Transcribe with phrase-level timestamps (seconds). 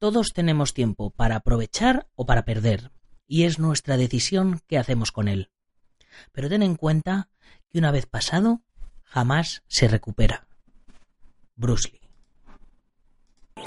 [0.00, 2.90] Todos tenemos tiempo para aprovechar o para perder,
[3.26, 5.50] y es nuestra decisión qué hacemos con él.
[6.32, 7.28] Pero ten en cuenta
[7.68, 8.62] que una vez pasado,
[9.04, 10.46] jamás se recupera.
[11.54, 12.00] Bruce Lee.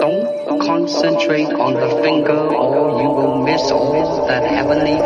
[0.00, 4.98] On the finger or you will miss heavenly.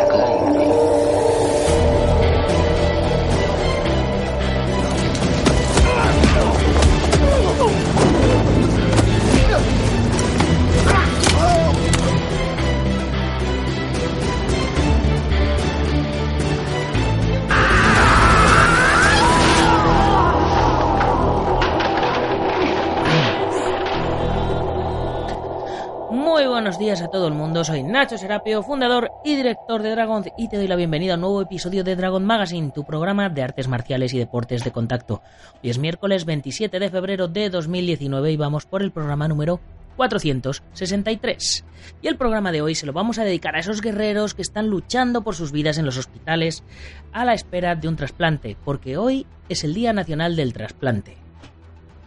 [27.63, 31.21] Soy Nacho Serapio, fundador y director de Dragon y te doy la bienvenida a un
[31.21, 35.21] nuevo episodio de Dragon Magazine, tu programa de artes marciales y deportes de contacto.
[35.61, 39.59] Hoy es miércoles 27 de febrero de 2019 y vamos por el programa número
[39.97, 41.65] 463.
[42.01, 44.67] Y el programa de hoy se lo vamos a dedicar a esos guerreros que están
[44.67, 46.63] luchando por sus vidas en los hospitales
[47.11, 51.17] a la espera de un trasplante, porque hoy es el Día Nacional del Trasplante.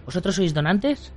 [0.06, 1.12] ¿Vosotros sois donantes?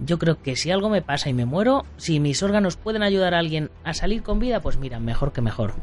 [0.00, 3.34] Yo creo que si algo me pasa y me muero, si mis órganos pueden ayudar
[3.34, 5.74] a alguien a salir con vida, pues mira, mejor que mejor.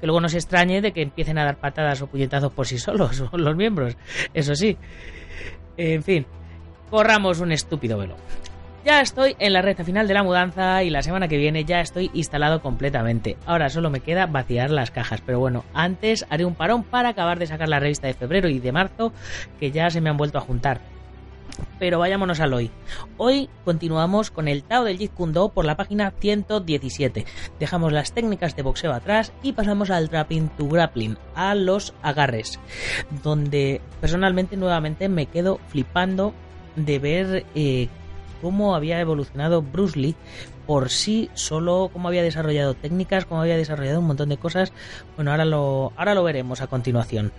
[0.00, 2.78] Que luego no se extrañe de que empiecen a dar patadas o puñetazos por sí
[2.78, 3.96] solos, los miembros.
[4.34, 4.76] Eso sí.
[5.76, 6.26] En fin,
[6.90, 8.16] corramos un estúpido velo.
[8.84, 11.80] Ya estoy en la recta final de la mudanza y la semana que viene ya
[11.80, 13.36] estoy instalado completamente.
[13.46, 17.38] Ahora solo me queda vaciar las cajas, pero bueno, antes haré un parón para acabar
[17.38, 19.12] de sacar la revista de febrero y de marzo
[19.60, 20.80] que ya se me han vuelto a juntar.
[21.78, 22.70] Pero vayámonos al hoy.
[23.16, 27.26] Hoy continuamos con el Tao del Jeet Kune Do por la página 117.
[27.58, 32.60] Dejamos las técnicas de boxeo atrás y pasamos al trapping to grappling, a los agarres,
[33.22, 36.34] donde personalmente nuevamente me quedo flipando
[36.76, 37.88] de ver eh,
[38.42, 40.16] cómo había evolucionado Bruce Lee
[40.66, 44.72] por sí solo, cómo había desarrollado técnicas, cómo había desarrollado un montón de cosas.
[45.16, 47.32] Bueno, ahora lo, ahora lo veremos a continuación.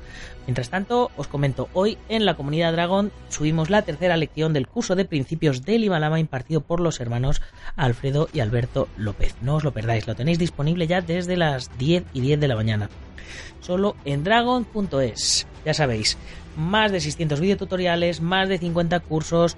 [0.45, 4.95] Mientras tanto, os comento, hoy en la comunidad Dragon subimos la tercera lección del curso
[4.95, 7.41] de principios del Himalama impartido por los hermanos
[7.75, 9.35] Alfredo y Alberto López.
[9.41, 12.55] No os lo perdáis, lo tenéis disponible ya desde las 10 y 10 de la
[12.55, 12.89] mañana.
[13.61, 15.47] Solo en dragon.es.
[15.66, 16.17] Ya sabéis,
[16.57, 19.55] más de 600 videotutoriales, más de 50 cursos,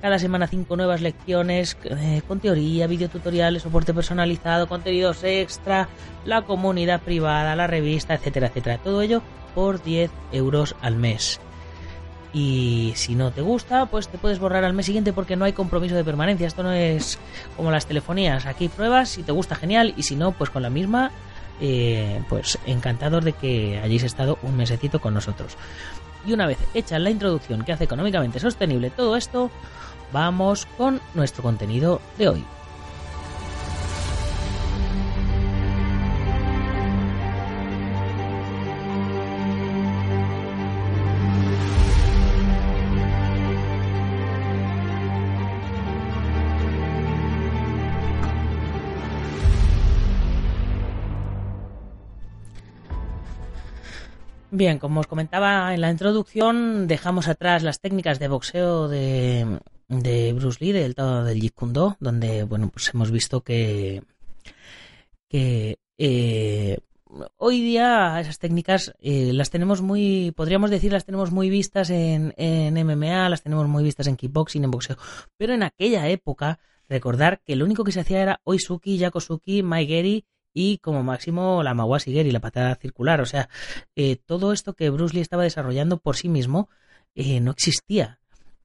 [0.00, 5.88] cada semana cinco nuevas lecciones eh, con teoría, videotutoriales, soporte personalizado, contenidos extra,
[6.24, 8.78] la comunidad privada, la revista, etcétera, etcétera.
[8.78, 9.22] Todo ello
[9.54, 11.40] por 10 euros al mes.
[12.32, 15.52] Y si no te gusta, pues te puedes borrar al mes siguiente porque no hay
[15.52, 16.46] compromiso de permanencia.
[16.46, 17.18] Esto no es
[17.56, 18.46] como las telefonías.
[18.46, 19.94] Aquí pruebas, si te gusta, genial.
[19.96, 21.10] Y si no, pues con la misma,
[21.60, 25.56] eh, pues encantados de que hayáis estado un mesecito con nosotros.
[26.26, 29.50] Y una vez hecha la introducción que hace económicamente sostenible todo esto,
[30.12, 32.44] vamos con nuestro contenido de hoy.
[54.50, 60.32] Bien, como os comentaba en la introducción, dejamos atrás las técnicas de boxeo de, de
[60.32, 64.02] Bruce Lee, del todo del Jeet Kune Do, donde bueno, pues hemos visto que,
[65.28, 66.78] que eh,
[67.36, 72.32] hoy día esas técnicas eh, las tenemos muy, podríamos decir, las tenemos muy vistas en,
[72.38, 74.96] en MMA, las tenemos muy vistas en kickboxing, en boxeo,
[75.36, 76.58] pero en aquella época,
[76.88, 81.74] recordar que lo único que se hacía era Oisuki, Yakosuki, Maigeri y como máximo la
[81.74, 83.20] Mawashi Geri, la patada circular.
[83.20, 83.48] O sea,
[83.96, 86.68] eh, todo esto que Bruce Lee estaba desarrollando por sí mismo
[87.14, 88.18] eh, no existía.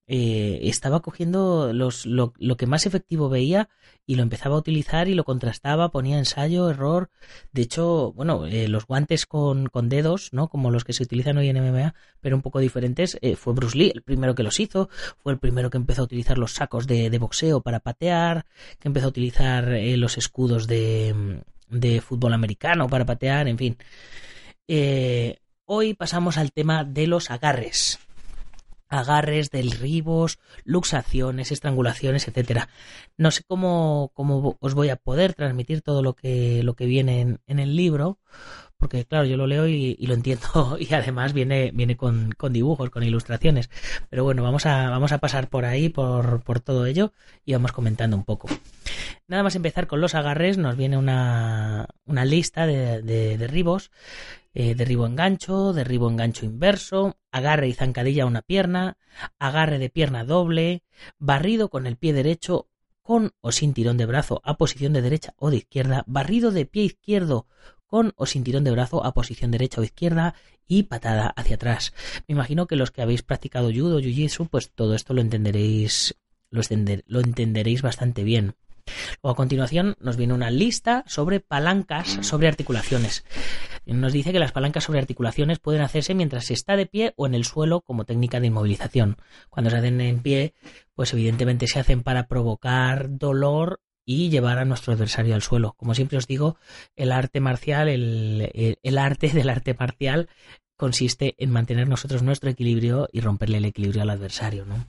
[0.06, 3.70] Eh, estaba cogiendo los, lo, lo, que más efectivo veía
[4.06, 7.10] y lo empezaba a utilizar y lo contrastaba, ponía ensayo, error.
[7.54, 10.50] De hecho, bueno, eh, los guantes con, con, dedos, ¿no?
[10.50, 13.78] Como los que se utilizan hoy en MMA, pero un poco diferentes, eh, fue Bruce
[13.78, 14.90] Lee el primero que los hizo,
[15.20, 18.46] fue el primero que empezó a utilizar los sacos de, de boxeo para patear,
[18.80, 21.42] que empezó a utilizar los escudos de,
[21.74, 23.78] de fútbol americano para patear, en fin.
[25.66, 28.00] hoy pasamos al tema de los agarres
[28.94, 32.70] agarres, derribos, luxaciones, estrangulaciones, etcétera.
[33.18, 37.22] No sé cómo, cómo, os voy a poder transmitir todo lo que, lo que viene
[37.22, 38.20] en, en el libro,
[38.78, 42.54] porque claro, yo lo leo y, y lo entiendo y además viene, viene con, con,
[42.54, 43.70] dibujos, con ilustraciones.
[44.10, 47.14] Pero bueno, vamos a, vamos a pasar por ahí, por, por todo ello
[47.46, 48.48] y vamos comentando un poco.
[49.34, 53.90] Nada más empezar con los agarres, nos viene una, lista de, de derribos.
[54.54, 59.00] Eh, derribo engancho, derribo engancho inverso, agarre y zancadilla a una pierna,
[59.40, 60.84] agarre de pierna doble,
[61.18, 62.70] barrido con el pie derecho
[63.02, 66.68] con o sin tirón de brazo a posición de derecha o de izquierda, barrido de
[66.68, 67.48] pie izquierdo
[67.88, 70.36] con o sin tirón de brazo a posición derecha o izquierda
[70.68, 71.96] y patada hacia atrás.
[72.28, 76.16] Me imagino que los que habéis practicado judo jiu-jitsu, pues todo esto lo entenderéis,
[76.52, 78.54] lo entenderéis bastante bien.
[79.22, 83.24] Luego a continuación nos viene una lista sobre palancas sobre articulaciones.
[83.86, 87.26] Nos dice que las palancas sobre articulaciones pueden hacerse mientras se está de pie o
[87.26, 89.18] en el suelo como técnica de inmovilización.
[89.50, 90.54] Cuando se hacen en pie,
[90.96, 95.74] pues evidentemente se hacen para provocar dolor y llevar a nuestro adversario al suelo.
[95.78, 96.58] Como siempre os digo,
[96.96, 100.30] el arte marcial, el, el arte del arte marcial
[100.78, 104.88] consiste en mantener nosotros nuestro equilibrio y romperle el equilibrio al adversario, ¿no?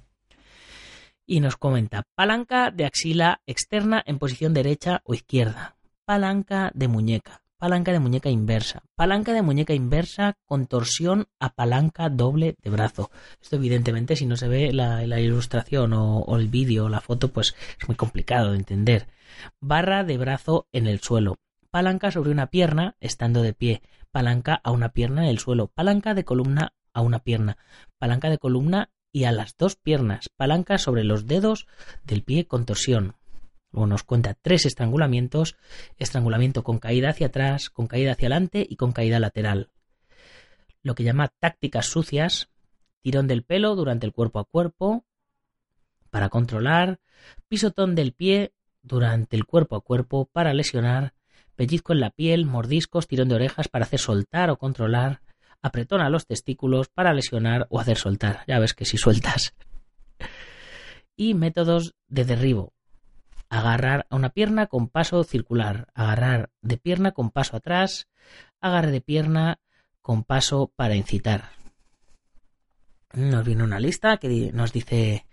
[1.26, 7.42] Y nos comenta palanca de axila externa en posición derecha o izquierda, palanca de muñeca,
[7.58, 13.10] palanca de muñeca inversa, palanca de muñeca inversa con torsión a palanca doble de brazo.
[13.40, 17.32] Esto evidentemente si no se ve la, ilustración o, o el vídeo o la foto
[17.32, 19.08] pues es muy complicado de entender.
[19.60, 21.38] Barra de brazo en el suelo,
[21.70, 26.14] palanca sobre una pierna estando de pie, palanca a una pierna en el suelo, palanca
[26.14, 27.58] de columna a una pierna,
[27.98, 31.69] palanca de columna y a las dos piernas, palanca sobre los dedos
[32.02, 33.14] del pie con torsión.
[33.70, 35.55] Luego nos cuenta tres estrangulamientos,
[35.99, 39.70] estrangulamiento con caída hacia atrás, con caída hacia adelante y con caída lateral.
[40.82, 42.49] Lo que llama tácticas sucias,
[43.02, 45.05] tirón del pelo durante el cuerpo a cuerpo,
[46.10, 46.99] para controlar,
[47.46, 48.52] pisotón del pie
[48.82, 51.14] durante el cuerpo a cuerpo para lesionar,
[51.55, 55.20] pellizco en la piel, mordiscos, tirón de orejas para hacer soltar o controlar,
[55.64, 58.44] apretón a los testículos para lesionar o hacer soltar.
[58.46, 59.55] Ya ves que si sueltas.
[61.16, 62.75] Y métodos de derribo.
[63.49, 65.88] Agarrar a una pierna con paso circular.
[65.94, 68.08] Agarrar de pierna con paso atrás.
[68.61, 69.58] Agarre de pierna
[70.02, 71.49] con paso para incitar.
[73.14, 75.25] Nos viene una lista que nos dice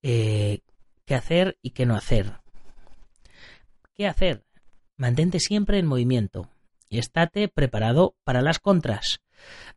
[0.00, 0.60] eh,
[1.04, 2.38] qué hacer y qué no hacer.
[3.92, 4.46] ¿Qué hacer?
[4.96, 6.48] Mantente siempre en movimiento
[6.88, 9.20] y estate preparado para las contras.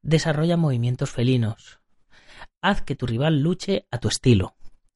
[0.01, 1.79] Desarrolla movimientos felinos.
[2.61, 4.55] Haz que tu rival luche a tu estilo.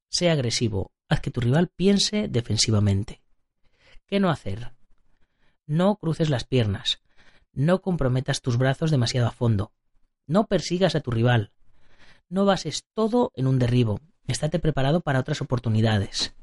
[0.09, 0.91] Sea agresivo.
[1.07, 3.21] Haz que tu rival piense defensivamente.
[4.05, 4.73] ¿Qué no hacer?
[5.65, 7.01] No cruces las piernas.
[7.53, 9.71] No comprometas tus brazos demasiado a fondo.
[10.27, 11.51] No persigas a tu rival.
[12.27, 13.99] No bases todo en un derribo.
[14.27, 16.35] Estate preparado para otras oportunidades.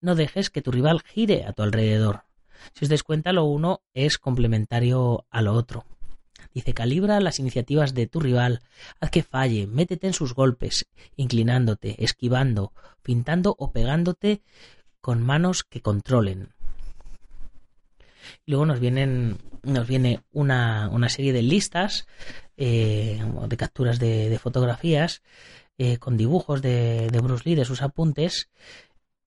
[0.00, 2.24] No dejes que tu rival gire a tu alrededor.
[2.74, 5.84] Si os dais cuenta, lo uno es complementario a lo otro.
[6.54, 8.60] Dice, calibra las iniciativas de tu rival,
[9.00, 12.72] haz que falle, métete en sus golpes, inclinándote, esquivando,
[13.02, 14.42] pintando o pegándote
[15.00, 16.54] con manos que controlen.
[18.46, 22.06] Luego nos vienen, nos viene una, una serie de listas
[22.56, 25.22] eh, de capturas de, fotografías
[25.78, 28.48] eh, con dibujos de, de, Bruce Lee, de sus apuntes.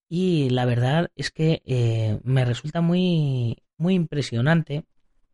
[0.09, 4.83] Y la verdad es que eh, me resulta muy, muy impresionante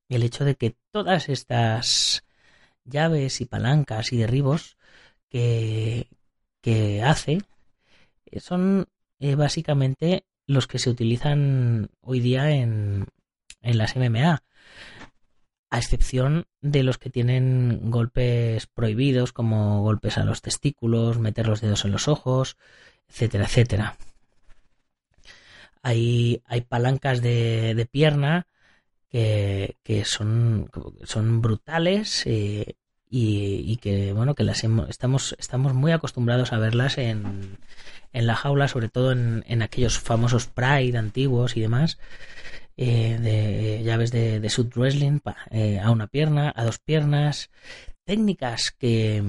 [0.10, 2.24] el hecho de que todas estas
[2.86, 4.78] llaves y palancas y derribos
[5.30, 6.08] que,
[6.62, 7.40] que hace
[8.26, 8.88] eh, son
[9.20, 13.08] eh, básicamente los que se utilizan hoy día en,
[13.62, 14.44] en las MMA,
[15.70, 21.60] a excepción de los que tienen golpes prohibidos como golpes a los testículos, meter los
[21.60, 22.58] dedos en los ojos,
[23.10, 23.98] etcétera, etcétera.
[25.82, 28.48] Hay, hay palancas de, de pierna
[29.10, 30.70] que, son,
[31.04, 32.76] son brutales eh,
[33.10, 37.58] y, que bueno que las estamos estamos muy acostumbrados a verlas en,
[38.12, 41.98] en la jaula sobre todo en, en aquellos famosos Pride antiguos y demás
[42.76, 45.20] eh, de llaves de, de suit wrestling
[45.52, 47.50] eh, a una pierna a dos piernas
[48.04, 49.24] técnicas que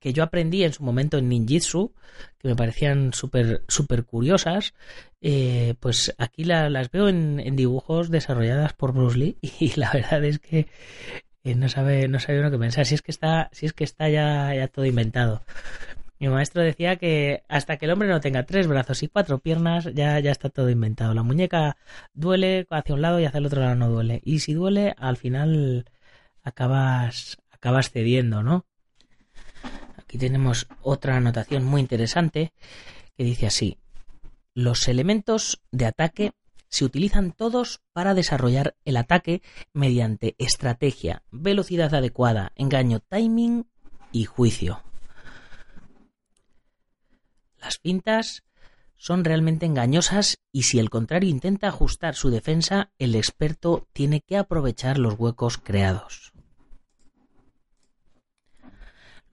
[0.00, 1.92] que yo aprendí en su momento en ninjitsu,
[2.38, 4.74] que me parecían súper super curiosas,
[5.20, 10.38] eh, pues aquí las veo en, dibujos desarrolladas por Bruce Lee y la verdad es
[10.38, 10.68] que
[11.44, 12.86] eh, no sabe no sabe uno qué pensar.
[12.86, 15.42] Si es que está si es que está ya, ya todo inventado.
[16.20, 19.88] Mi maestro decía que hasta que el hombre no tenga tres brazos y cuatro piernas
[19.94, 21.14] ya, ya está todo inventado.
[21.14, 21.76] La muñeca
[22.12, 24.20] duele hacia un lado y hacia el otro lado no duele.
[24.24, 25.84] Y si duele al final
[26.42, 28.67] acabas acabas cediendo no
[30.08, 32.54] Aquí tenemos otra anotación muy interesante
[33.14, 33.76] que dice así.
[34.54, 36.32] Los elementos de ataque
[36.70, 39.42] se utilizan todos para desarrollar el ataque
[39.74, 43.66] mediante estrategia, velocidad adecuada, engaño, timing
[44.10, 44.82] y juicio.
[47.60, 48.44] Las pintas
[48.96, 54.38] son realmente engañosas y si el contrario intenta ajustar su defensa, el experto tiene que
[54.38, 56.32] aprovechar los huecos creados.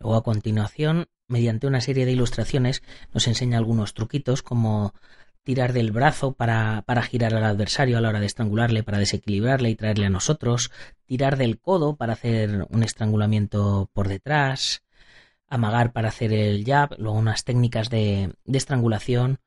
[0.06, 4.94] Luego a continuación, mediante una serie de ilustraciones, nos enseña algunos truquitos como
[5.42, 9.72] tirar del brazo para, para, girar al adversario a la hora de estrangularle, para desequilibrarle
[9.72, 10.70] y traerle a nosotros,
[11.08, 14.84] tirar del codo para hacer un estrangulamiento por detrás,
[15.48, 19.40] amagar para hacer el jab, luego unas técnicas de, de estrangulación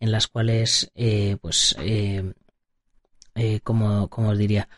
[0.00, 2.32] en las cuales, eh, pues, eh,
[3.34, 4.70] eh, como, como os diría,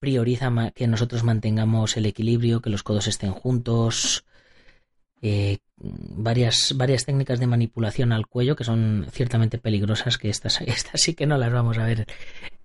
[0.00, 4.24] prioriza que nosotros mantengamos el equilibrio, que los codos estén juntos,
[5.22, 11.00] eh, varias, varias técnicas de manipulación al cuello que son ciertamente peligrosas, que estas, estas
[11.00, 12.06] sí que no las vamos a ver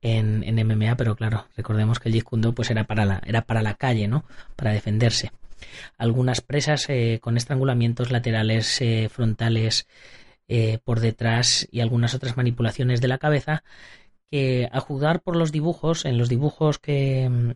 [0.01, 3.61] en, en MMA, pero claro, recordemos que el Jeet pues era para la, era para
[3.61, 4.25] la calle, ¿no?
[4.55, 5.31] Para defenderse.
[5.97, 9.87] Algunas presas eh, con estrangulamientos laterales, eh, frontales,
[10.83, 13.63] por detrás y algunas otras manipulaciones de la cabeza
[14.29, 17.55] que a juzgar por los dibujos, en los dibujos que,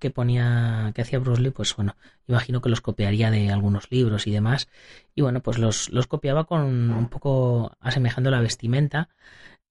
[0.00, 4.26] que ponía, que hacía Bruce Lee, pues bueno, imagino que los copiaría de algunos libros
[4.26, 4.68] y demás.
[5.14, 9.10] Y bueno, pues los, los copiaba con un poco asemejando la vestimenta.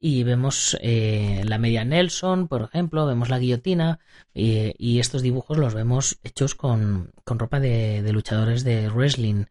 [0.01, 3.99] Y vemos eh, la media Nelson, por ejemplo, vemos la guillotina,
[4.33, 9.45] y estos dibujos los vemos hechos con, con ropa de, de, luchadores de wrestling.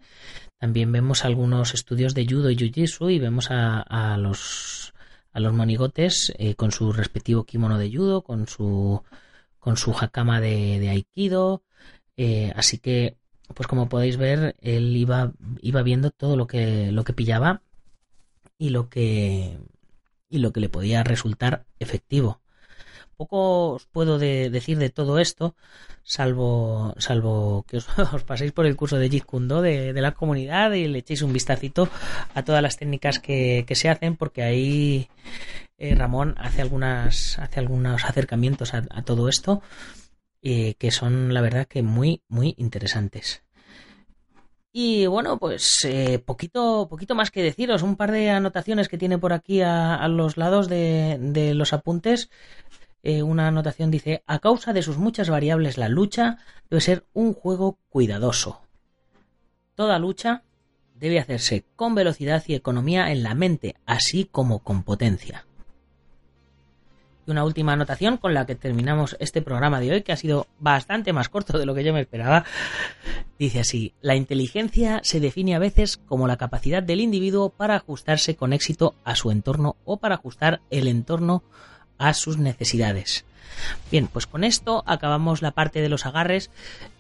[0.59, 4.95] También vemos algunos estudios de judo y jiu-jitsu y vemos a, a los
[5.33, 9.03] a los monigotes eh, con su respectivo kimono de judo, con su
[9.59, 11.63] con su hakama de, de aikido.
[12.17, 13.17] Eh, así que,
[13.55, 17.63] pues como podéis ver, él iba, iba viendo todo lo que, lo que pillaba
[18.59, 19.59] y lo que,
[20.29, 22.41] y lo que le podía resultar efectivo.
[23.19, 25.57] Poco os puedo de, decir de todo esto,
[26.05, 27.77] salvo, salvo que
[28.15, 31.01] os, paséis por el curso de Jeet Kune Do de, de, la comunidad y le
[31.01, 31.89] echéis un vistacito
[32.35, 35.09] a todas las técnicas que, que se hacen, porque ahí
[35.79, 39.63] eh, Ramón hace algunas hace algunos acercamientos a, a todo esto
[40.43, 43.43] eh, que son la verdad que muy muy interesantes.
[44.73, 49.19] Y bueno pues eh, poquito poquito más que deciros un par de anotaciones que tiene
[49.19, 52.31] por aquí a, a los lados de, de, los apuntes
[53.03, 56.39] eh, una anotación dice a causa de sus muchas variables la lucha
[56.71, 58.61] debe ser un juego cuidadoso
[59.75, 60.43] toda lucha
[60.95, 65.45] debe hacerse con velocidad y economía en la mente así como con potencia
[67.29, 70.47] y una última anotación con la que terminamos este programa de hoy, que ha sido
[70.59, 72.45] bastante más corto de lo que yo me esperaba.
[73.39, 78.35] Dice así, la inteligencia se define a veces como la capacidad del individuo para ajustarse
[78.35, 81.43] con éxito a su entorno o para ajustar el entorno
[81.99, 83.25] a sus necesidades.
[83.91, 86.51] Bien, pues con esto acabamos la parte de los agarres.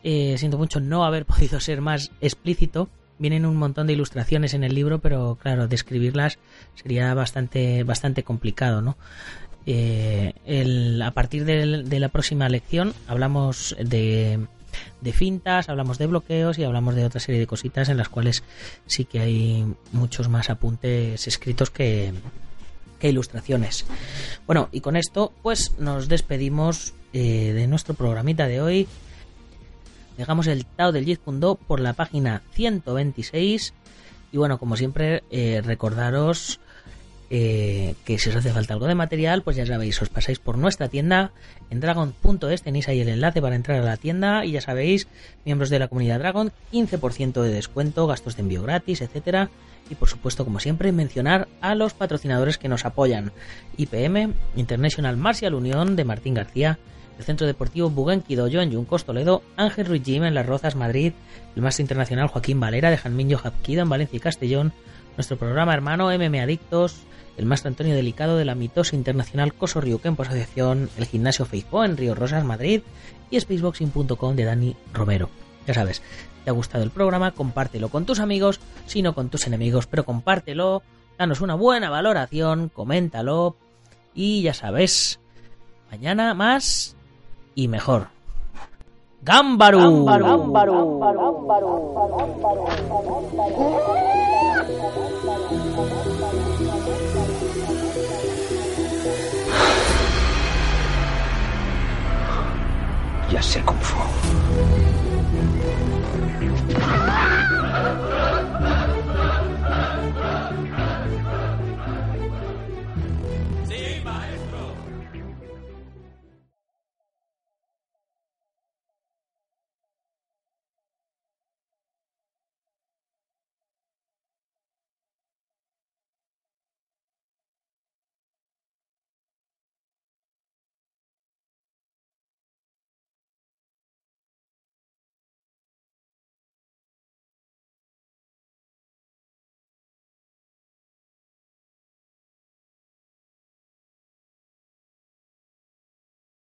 [0.02, 2.88] Eh, siento mucho no haber podido ser más explícito.
[3.19, 6.38] Vienen un montón de ilustraciones en el libro, pero claro, describirlas
[6.76, 8.97] sería bastante, bastante complicado, ¿no?
[9.67, 14.47] Eh, el, a partir de, de, la próxima lección hablamos de,
[15.02, 18.45] de, fintas, hablamos de bloqueos y hablamos de otra serie de cositas en las cuales
[18.87, 22.14] sí que hay muchos más apuntes escritos que,
[22.99, 23.87] que ilustraciones.
[24.47, 28.88] Bueno, y con esto pues nos despedimos eh, de nuestro programita de hoy.
[30.17, 33.73] Dejamos el Tao del Jeet Kune Do por la página 126
[34.33, 36.61] y bueno, como siempre, eh, recordaros
[37.30, 40.56] eh, que si os hace falta algo de material, pues ya sabéis, os pasáis por
[40.56, 41.32] nuestra tienda
[41.70, 45.08] en dragon.es, tenéis ahí el enlace para entrar a la tienda y ya sabéis,
[45.44, 49.50] miembros de la comunidad Dragon, 15% de descuento, gastos de envío gratis, etcétera.
[49.90, 53.32] Y por supuesto, como siempre, mencionar a los patrocinadores que nos apoyan.
[53.76, 56.78] IPM, International Martial Unión de Martín García,
[57.18, 61.12] el Centro Deportivo Buguenquidoyo en Yuncos Toledo, Ángel Ruiz Jim en Las Rozas, Madrid,
[61.59, 64.73] el Máster Internacional Joaquín Valera de Janminho Japquido en Valencia y Castellón,
[65.17, 66.99] nuestro programa hermano MM Adictos,
[67.37, 71.97] el Maestro Antonio Delicado de la mitosa internacional Coso Río Asociación, el Gimnasio Feijó en
[71.97, 72.83] Río Rosas, Madrid
[73.29, 75.31] y spaceboxing.com de Dani Romero.
[75.67, 76.00] Ya sabes,
[76.45, 80.05] te ha gustado el programa, compártelo con tus amigos, si no con tus enemigos, pero
[80.05, 80.85] compártelo,
[81.19, 83.57] danos una buena valoración, coméntalo.
[84.15, 85.19] Y ya sabes,
[85.91, 86.95] mañana más
[87.57, 88.17] y mejor.
[89.22, 90.06] ¡Gámbaru!
[103.30, 103.98] Ya sé Kung Fu.